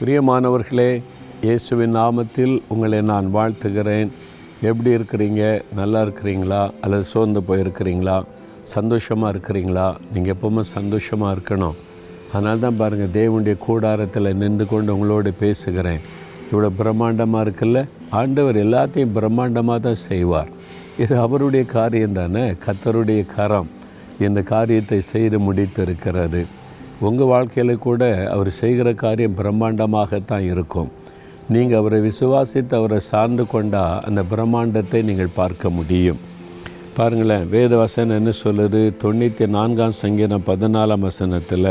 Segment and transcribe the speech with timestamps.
[0.00, 1.02] பிரியமானவர்களே
[1.42, 4.08] இயேசுவின் நாமத்தில் உங்களை நான் வாழ்த்துகிறேன்.
[4.60, 5.62] எப்படி இருக்கிறீங்க?
[5.74, 6.70] நல்லா இருக்கிறீங்களா?
[6.80, 8.22] அல்லது சோர்ந்து போயிருக்கிறீங்களா?
[8.62, 9.96] சந்தோஷமாக இருக்கிறீங்களா?
[10.12, 11.74] நீங்கள் எப்போவுமே சந்தோஷமாக இருக்கணும்.
[12.32, 16.00] அதனால தான் பாருங்கள் தேவனுடைய கூடாரத்தில் நின்று கொண்டு உங்களோடு பேசுகிறேன்.
[16.52, 17.88] இவ்வளோ பிரம்மாண்டமாக இருக்குல்ல?
[18.10, 20.48] ஆண்டவர் எல்லாத்தையும் பிரம்மாண்டமாக தான் செய்வார்.
[20.98, 22.50] இது அவருடைய காரியம் தானே?
[22.50, 23.70] கத்தருடைய கரம்.
[24.20, 26.44] இந்த காரியத்தை செய்து முடித்திருக்கிறது.
[27.00, 28.02] உங்கள் வாழ்க்கையில் கூட
[28.34, 30.90] அவர் செய்கிற காரியம் பிரம்மாண்டமாகத்தான் இருக்கும்.
[31.48, 36.20] நீங்கள் அவரை விசுவாசித்து அவரை சார்ந்து கொண்டால் அந்த பிரம்மாண்டத்தை நீங்கள் பார்க்க முடியும்.
[36.96, 38.80] பாருங்களேன் வேத வசனம் என்ன சொல்லுது?
[39.02, 41.70] தொண்ணூற்றி நான்காம் சங்கீதம் பதினாலாம் வசனத்தில்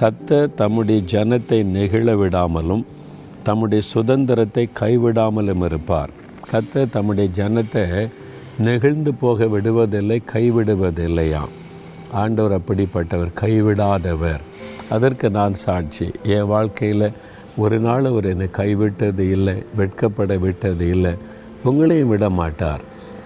[0.00, 2.84] கத்த தம்முடைய ஜனத்தை நெகிழ விடாமலும்
[3.42, 6.10] தம்முடைய சுதந்திரத்தை கைவிடாமலும் இருப்பார்.
[6.52, 7.84] கத்த தம்முடைய ஜனத்தை
[8.58, 11.54] நெகிழ்ந்து போக விடுவதில்லை கைவிடுவதில்லையாம்.
[12.12, 14.40] ஆண்டவர் அப்படிப்பட்டவர் கைவிடாதவர்.
[14.88, 16.10] அதற்கு நான் சாட்சி.
[16.22, 17.12] என் வாழ்க்கையில்
[17.56, 21.14] ஒரு நாள் அவர் என்னை கைவிட்டது இல்லை வெட்கப்பட விட்டது இல்லை.
[21.64, 22.80] உங்களையும் விட மாட்டார்.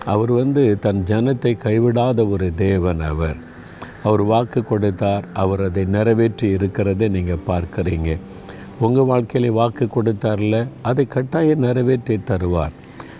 [0.04, 3.36] அவர் வந்து தன் ஜனத்தை கைவிடாத ஒரு தேவன் அவர்.
[4.02, 8.19] அவர் வாக்கு கொடுத்தார் அவர் அதை நிறைவேற்றி இருக்கிறதை நீங்கள் பார்க்குறீங்க.
[8.78, 12.72] உங்கள் வாழ்க்கையில வாக்கு கொடுத்தார்ல அதை கட்டாயம் நிறைவேற்றி தருவார்.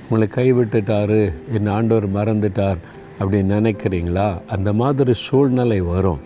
[0.09, 2.77] உங்களை கைவிட்டுட்டாரு என் ஆண்டவர் மறந்துட்டார்.
[3.21, 4.29] அப்படின்னு நினைக்கிறீங்களா?
[4.55, 6.21] அந்த மாதிரி சூழ்நிலை வரும்.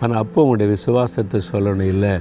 [0.00, 2.14] ஆனால் அப்போ உங்களுடைய விசுவாசத்தை சொல்லணும் இல்லை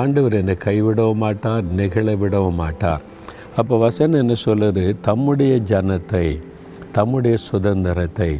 [0.00, 3.02] ஆண்டவர் என்னை கைவிடவும் மாட்டார் நெகிழ விடவும் மாட்டார்.
[3.60, 4.84] அப்போ வசன் என்ன சொல்லுது?
[5.08, 6.26] தம்முடைய ஜனத்தை
[6.96, 8.30] தம்முடைய சுதந்திரத்தை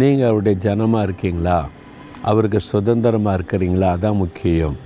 [0.00, 1.58] நீங்கள் அவருடைய ஜனமாக இருக்கீங்களா?
[2.30, 3.88] அவருக்கு சுதந்திரமாக இருக்கிறீங்களா?
[3.96, 4.76] அதான் முக்கியம்.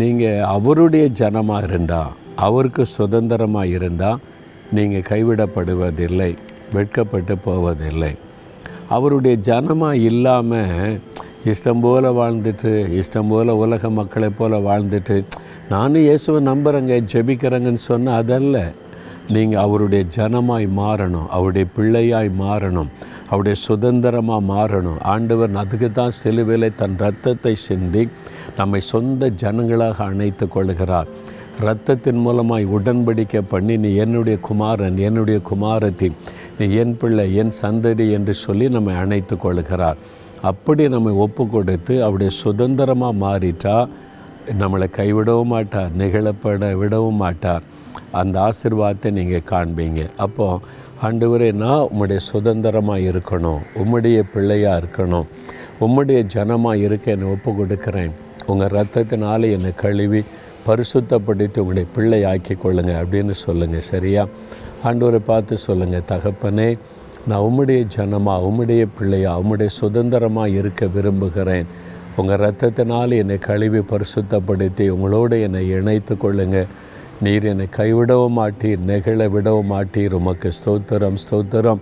[0.00, 2.12] நீங்கள் அவருடைய ஜனமாக இருந்தால்
[2.46, 4.20] அவருக்கு சுதந்திரமாக இருந்தால்
[4.76, 6.30] நீங்கள் கைவிடப்படுவதில்லை
[6.76, 8.12] வெட்கப்பட்டு போவதில்லை.
[8.88, 11.00] அவருடைய ஜனமாக இல்லாமல்
[11.44, 15.24] இஷ்டம் போல் வாழ்ந்துட்டு இஷ்டம் போல் உலக மக்களை போல் வாழ்ந்துட்டு
[15.68, 18.72] நானும் இயேசுவை நம்புகிறேங்க ஜெபிக்கிறேங்கன்னு சொன்னால் அதல்ல.
[19.28, 22.88] நீங்கள் அவருடைய ஜனமாய் மாறணும் அவருடைய பிள்ளையாய் மாறணும்
[23.28, 24.98] அவருடைய சுதந்திரமாக மாறணும்.
[25.02, 28.08] ஆண்டவர் அதுக்கு தான் சிலுவையில் தன் ரத்தத்தை சிந்தி
[28.56, 31.08] நம்மை சொந்த ஜனங்களாக அணைத்து கொள்கிறார்.
[31.60, 36.12] இரத்தத்தின் மூலமாய் உடன்படிக்கை பண்ணி நீ என்னுடைய குமாரன் என்னுடைய குமாரத்தி
[36.82, 39.98] என் பிள்ளை என் சந்ததி என்று சொல்லி நம்மை அணைத்து கொள்கிறார்.
[40.50, 43.76] அப்படி நம்மை ஒப்பு கொடுத்து அவருடைய சுதந்திரமாக மாறிட்டா
[44.60, 47.66] நம்மளை கைவிடவும் மாட்டார் நிகழப்பட விடவும் மாட்டார்
[48.20, 50.00] அந்த ஆசிர்வாதத்தை நீங்கள் காண்பீங்க.
[50.24, 55.28] அப்போது ஆண்டவரே நான் உம்முடைய சுதந்திரமாக இருக்கணும் உம்முடைய பிள்ளையாக இருக்கணும்
[55.84, 58.12] உம்முடைய ஜனமாக இருக்க என்னை ஒப்பு கொடுக்குறேன்
[58.46, 60.20] உங்கள் ரத்தத்தினால என்னை கழுவி
[60.66, 64.24] பரிசுத்தப்படுத்தி உங்களுடைய பிள்ளை ஆக்கி கொள்ளுங்கள் அப்படின்னு சொல்லுங்கள் சரியா?
[64.88, 66.78] ஆண்டோரை பார்த்து சொல்லுங்கள் தகப்பனே
[67.28, 71.68] நான் உம்முடைய ஜனமாக உம்முடைய பிள்ளையாக உம்முடைய சுதந்திரமாக இருக்க விரும்புகிறேன்.
[72.16, 76.72] உங்கள் ரத்தத்தினால் என்னை கழுவி பரிசுத்தப்படுத்தி உங்களோடு என்னை இணைத்து கொள்ளுங்கள்
[77.20, 80.16] நீர் என்னை கைவிடவும் மாட்டீர் நெகிழ விடவும் மாட்டீர்.
[80.20, 81.80] உமக்கு ஸ்தோத்திரம் ஸ்தோத்திரம்.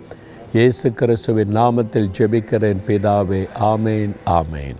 [0.59, 3.43] இயேசு கிறிஸ்துவின் நாமத்தில் ஜெபிக்கிறேன் பிதாவே
[3.73, 4.79] ஆமேன் ஆமேன்.